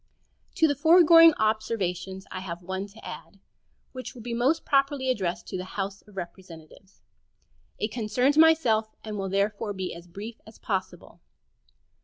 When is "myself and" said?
8.35-9.15